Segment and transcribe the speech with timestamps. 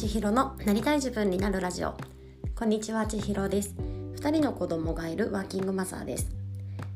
[0.00, 1.94] 千尋のなりたい自分になるラジオ。
[2.58, 3.74] こんにちは千尋です。
[4.16, 6.30] 2人の子供がいるワーキングマザーです。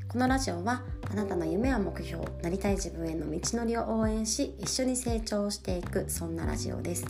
[0.09, 0.81] このラジオは
[1.11, 7.05] あなたの夢や目標なりたい自分への道のりを応援し一緒に成長していくそんなラジオです。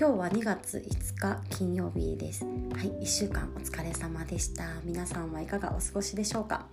[0.00, 2.46] 今日は2月5日金曜日です。
[2.46, 2.48] は
[2.82, 4.64] い1週間お疲れ様でした。
[4.82, 6.68] 皆さんはいかがお過ごしでしょうか、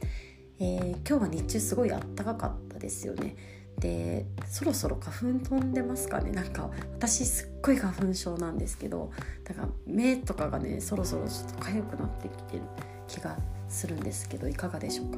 [0.62, 3.59] えー、今日は日中すごい暖かかったですよね。
[3.80, 6.32] でそろそろ花粉飛んでますかね？
[6.32, 9.12] なんか私すっごい花粉症なんですけど
[9.44, 12.64] だから目とかがねそろそろちょっと痒くなってきてる
[13.08, 13.38] 気が
[13.68, 15.18] するんですけどいかがでしょうか、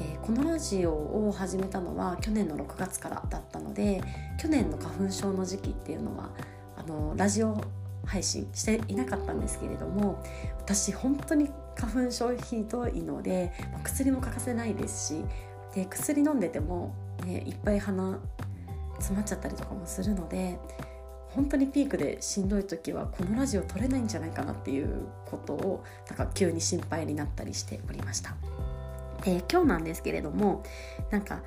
[0.00, 4.02] えー、このラジオを始めたのは去年の6月からだったので
[4.40, 6.30] 去年の花粉症の時期っていうのは
[6.76, 7.60] あのラジオ
[8.04, 10.22] 配信していなかったんですけれども
[10.58, 15.24] 私本当に花粉症ひどいので、まあ、薬も欠かせないですし
[15.74, 16.94] で薬飲んでても
[17.26, 18.18] ね、いっぱい鼻
[18.96, 20.58] 詰まっちゃったりとかもするので
[21.34, 28.34] 本当にピークでしんどい時はこのラジオ撮れないんじゃないかなっていうことをなんか急に心配になったりしておりました。
[29.24, 30.64] で今日なんですけれども
[31.10, 31.42] なんか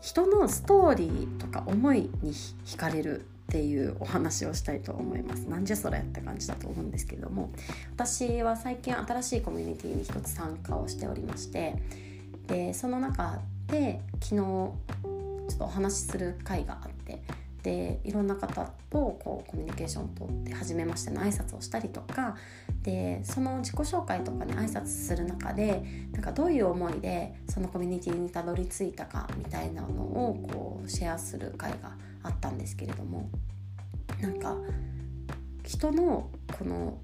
[0.00, 5.48] 人のストーリーとか思いに惹かれるっていうお話をしたいと思います。
[5.48, 7.50] なんじゃそれって感じだと思うんですけれども
[7.94, 11.76] 私は最近新しいコミュニティに一つ参加をしておりまして
[12.48, 13.40] でその中
[13.70, 14.74] で昨日ちょ
[15.54, 17.22] っとお話しする会があって
[17.62, 22.36] でいろんな方とこうコミュニケーションをとって初めましての挨拶をしたりとか
[22.82, 25.82] でその自己紹介とかに挨拶する中で
[26.12, 33.28] なんかどういう思いでそのコミュニティにたどり着いたかみたいなのをこうシェアする会があったんですけれども
[34.20, 34.56] なんか
[35.64, 36.98] 人のこの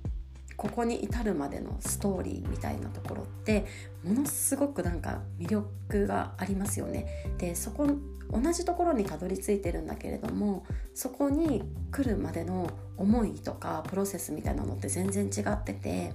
[0.57, 3.67] ここに至るまでのストーリーみたいなところって
[4.03, 7.35] ものすごくなんか魅力がありますよね。
[7.39, 7.87] でそこ
[8.31, 16.13] 同じところにたどり着いてるんだけれどもそこに来るまでの思いとかプロセスみたいなのって全然違ってて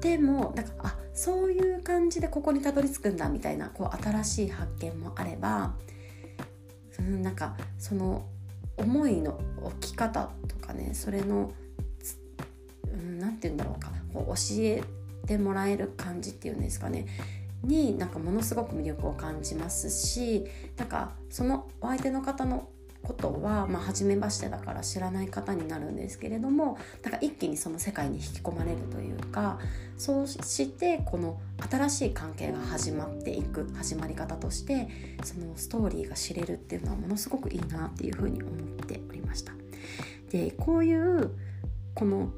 [0.00, 5.74] でもなんかあそういう感じでここにたどり着くんだみたいなこう新しい発見もあれば、
[6.98, 8.26] うん、なんかその
[8.78, 11.52] 思いの置き方とかねそれの
[13.18, 14.82] 何、て言うんだろうかこう教え
[15.26, 17.06] てもらえる感じっていうんですかね
[17.62, 20.46] になんかものすごく魅力を感じますし
[20.76, 22.68] なんかそのお相手の方の
[23.02, 29.58] ことは、まあ、初めましてだから知らない方になるんですけれどもだか一気にその世界に引き込まれるというか
[29.96, 31.40] そうしてこの
[31.70, 34.88] 新しい関係が始まっていく始まり方として
[35.24, 39.52] そのストーリーが知れるっていうのはものすごくいいなっていうふうに思っておりました。
[40.30, 41.30] でこういう
[41.94, 42.32] この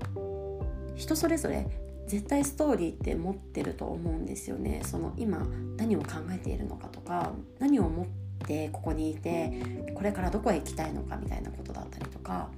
[1.03, 1.67] 人それぞれ
[2.07, 4.83] 絶対ストーリーって持ってると思うんですよね。
[4.85, 5.45] その今
[5.77, 8.07] 何を考えているのかとか何を思っ
[8.47, 9.53] てここにいて
[9.95, 12.49] これからどこへ行きたいのかみたいなことだったりとか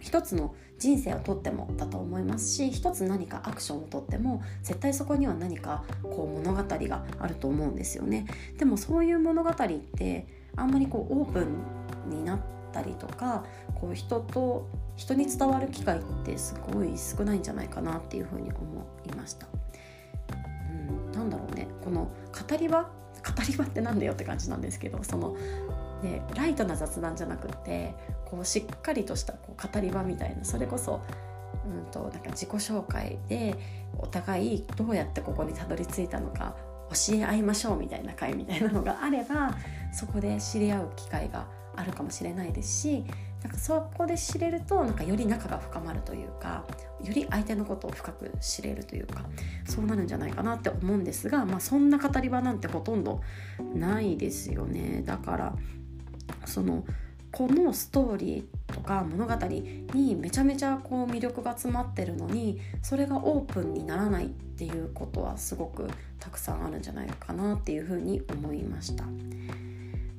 [0.00, 8.26] 一つの人生をとってもだと思いますし一つ何かアクションをとっても絶対そこには何かこう物語があると思うんですよね。
[8.58, 9.54] でもそういう物語っ
[9.96, 10.26] て
[10.56, 12.40] あんまりこうオープンになっ
[12.72, 13.44] たりとか
[13.74, 19.46] こう人と人に伝わる機会ってすごい少ないんじゃないかなっていうふうに思いました。
[20.70, 22.10] うん、なんだろうねこの
[22.48, 22.82] 語り場？
[23.20, 25.36] 語り場ってなんだよって感じなんですけどその
[26.02, 31.00] ね、ライトな雑談じゃなくてこうしっかりとしたこう語り場みたいなそれこそ、
[31.66, 33.56] うんと、なんか自己紹介で
[33.98, 36.56] お互いどうやってここにたどり着いたのか
[36.90, 39.56] 教え合いましょうみたいな会みたいなのがあれば
[39.92, 41.46] そこで知り合う機会が
[41.76, 43.04] あるかもしれないですし
[43.42, 46.64] なんかそこで知れるとなんかより仲が深まるというか
[47.02, 49.22] より相手のことを深く知れるというか
[49.64, 53.22] そうなるんじゃないかなって思うんですが、まあ、そんな語り場なんてほとんど
[53.74, 55.54] ないですよねだから
[56.44, 56.84] その
[57.32, 69.04] このストーリーとか物語にめちゃめちゃこう魅力が詰まってるのにそれがオープンにならないっていうことはすごくたくさんあるんじゃないかなっていうふうに思いました。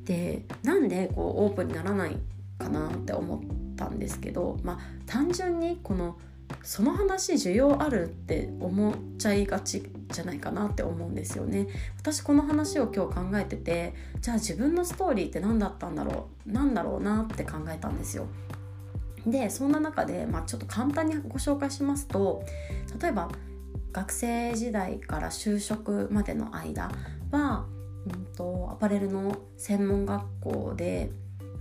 [0.05, 2.17] でなんでこうオープンにならない
[2.61, 6.17] かなって思ったんですけど、まあ、単純にこの
[6.63, 11.67] その話需要あるって思っちゃいがちじゃないかなって思うんですよね。
[11.97, 16.51] 私この話を今日考えててじゃあ自分のストーリーって何だったんだろう？
[16.51, 18.27] 何だろうなって考えたんですよ。
[19.25, 22.43] でそんな中で、まあ、ちょっと簡単にご紹介しますと
[22.99, 23.29] 例えば
[23.93, 26.91] 学生時代から就職までの間
[27.31, 27.65] は、
[28.05, 31.11] うんとアパレルの専門学校で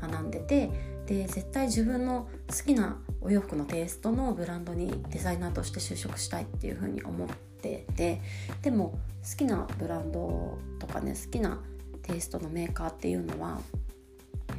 [0.01, 0.71] 学んでて
[1.07, 7.29] で絶対自分の好きなお洋服のテイストのブランドにデザイナーとして就職したいっていうふうに思っ
[7.61, 8.23] てて
[8.63, 8.99] でも
[9.29, 11.61] 好きなブランドとかね好きな
[12.03, 13.61] テイストのメーカーっていうのは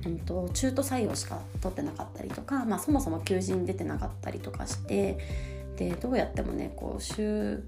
[0.05, 5.17] うんと、中途採用しか取ってなかったりとか、まあ、そもそも求人出てなかったりとかして
[5.75, 7.63] でどうやってもねこう通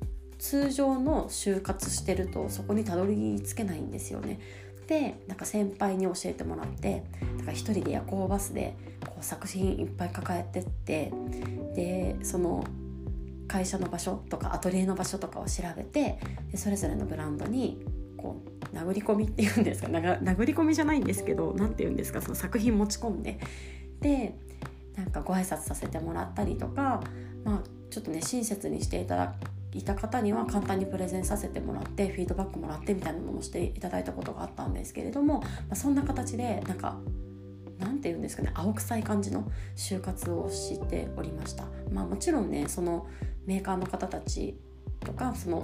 [0.72, 4.40] 常の就活してるとそこにたどり着けないんですよね。
[4.88, 7.04] でなんか先輩に教えてもらって
[7.38, 8.76] だから一人で夜行バスで
[9.06, 11.12] こう作品いっぱい抱えてって
[11.76, 12.64] でその
[13.48, 16.20] 会社の場所とかアトリエの場所とかを調べて
[16.52, 17.86] でそれぞれのブランドに
[18.18, 18.42] こ
[18.72, 23.40] う殴り込みっていうんですか殴り込みじゃないんですけど何て言うんですかその作品持ち込んで
[24.00, 24.36] で
[24.96, 27.02] なんかご挨拶させてもらったりとか、
[27.44, 29.36] まあ、ちょっとね親切にしていただ
[29.74, 36.98] いた方には簡単にプレゼンさせてもらってフィードバックもらってみたいなのもしていただいたことがあったんですけれども、まあ、そんな形でなんか
[37.80, 41.66] 何て言うんですかね青臭い感じの就活をしておりました。
[41.92, 43.08] まあ、もちろんねその
[43.46, 44.58] メーカーの方たち
[45.02, 45.64] とかその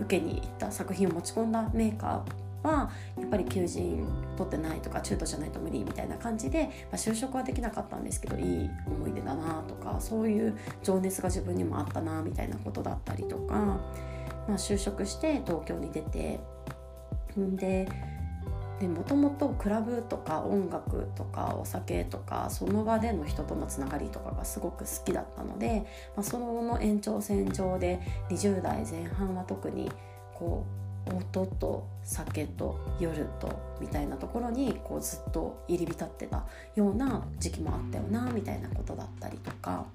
[0.00, 4.06] 受けに行った作品を持ち込んだメーカーはやっぱり求人
[4.36, 13.80] 取ってないとか中途じゃないと無理みたいな感じで、まあ、就職はできなかったんですけどいい思い出だなとかそういう情熱が自分にもあったなみたいなことだったりとか、ま
[14.50, 16.40] あ、就職して東京に出て
[18.80, 25.84] でもともとクラブとか音楽とかお酒とかその場での人とのつながりとかがすごく好きだったので、
[26.16, 28.00] まあ、その延長線上で
[28.30, 29.90] 20代前半は特に
[30.34, 39.86] こう音と酒と夜とみたいなところにこうずっと入り浸ってたような時期もあったよなみたいなことだったりとか。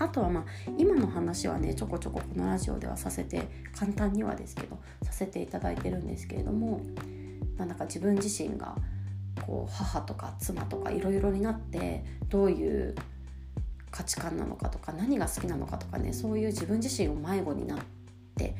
[0.00, 0.44] あとはまあ
[0.76, 6.80] 今の話はねちょこちょここのラジオではさせて簡単にはですけどさせていただいてるんですけれども、
[7.56, 8.76] まあ、なんか自分自身が
[9.44, 12.94] こう母とか妻とかいろいろになってどういう
[13.90, 17.78] 価値観なのかとか何が好きなのかとかねそういう自分自身を迷子になっ
[18.36, 18.54] て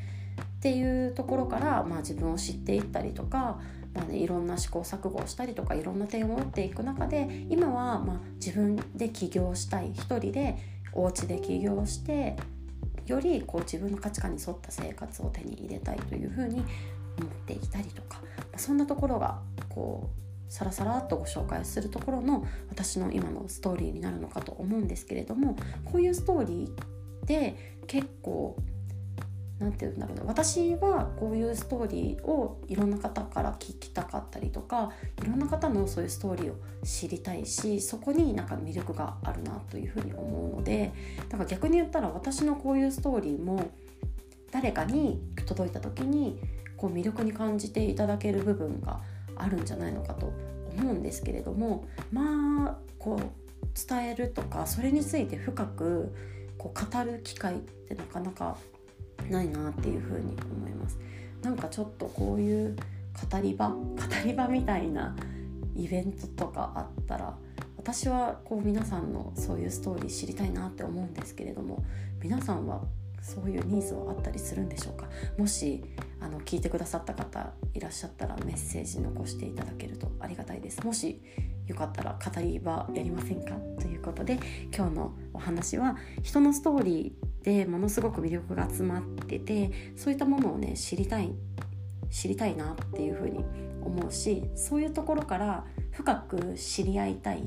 [0.59, 3.61] っていうところから、まあ、自分を知っていったりとか、
[3.93, 10.57] まあね、いろんな試行錯誤をしたりとかいろんな点を持っていく中で今は、まあ、自分で起業したい一人で
[10.91, 12.35] お家で起業して
[13.05, 16.55] よりこう自分の価値観に沿った生活を手に入れたいというふうに
[17.17, 19.39] 思っていたりとか、まあ、そんなところが
[19.69, 28.57] こうさらさらっとご紹介するところの私の今のストーリーになるのかと思うんですけれどもこういうストーリーで結構
[29.59, 34.91] 何て言うんだろうな私はこういうストーリーをいろんな方から聞きたかったりとか
[35.21, 40.93] いろんな方のそういうストーリーを知りたいしそこになんか魅力があるなというふうに思うので
[41.29, 43.69] だから逆に言ったら私のこういうストーリーも
[44.51, 46.39] 誰かに届いた時に
[46.77, 49.01] こう魅力に感じていただける部分が
[49.35, 50.31] あるんじゃないのかと
[50.77, 53.49] 思うんですけれどもまあこう
[53.87, 56.13] 伝えるとかそれについて深く
[56.57, 58.57] こう語る機会ってなかなか
[59.29, 60.97] ないなっていうふうに思います。
[61.41, 62.75] なんかちょっとこういう
[63.31, 63.95] 語り場語
[64.25, 65.15] り場みたいな
[65.75, 67.37] イベントとかあったら
[67.77, 71.83] 私はこう皆さんのそういうストーリー知りたいなって思うんですけれども
[72.21, 72.81] 皆さんは
[73.21, 75.07] そういうニーズはあったりするんでしょうか？
[75.37, 75.83] もし
[76.19, 80.85] あの聞いてくださった方いらっしゃったらメッセージ残していただけるとありがたいです。
[80.85, 81.21] もし
[81.67, 83.55] よかったら語り場やりませんか？
[83.79, 84.39] ということで
[84.75, 91.31] 今日のお話は人のストーリーでものすごく魅力が詰まっててそういったものをね知りたい
[92.11, 93.43] 知りたいなっていうふうに
[93.81, 97.43] 思うしそういうところから深く知り合いたい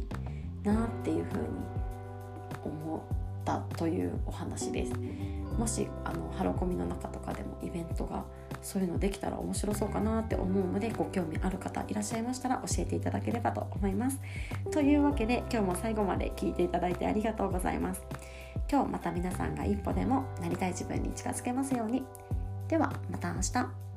[0.64, 1.44] なっていうふうに
[2.64, 4.92] 思ったというお話です。
[5.56, 8.24] もしあのハロコミの中とかでもイベントが
[8.60, 14.18] そういうのできたら面白そうかなって思うのでご興味ある方いらっしゃいましたら教えていただければと思います。
[14.72, 18.02] というわけで今日も最後まで聞いていただいてありがとうございます。
[18.72, 22.04] 今日また皆さんが一歩でもなりたい自分に近づけますように。
[22.68, 23.91] ではまた明日。